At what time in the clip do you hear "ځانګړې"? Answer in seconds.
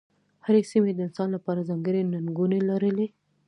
1.69-2.01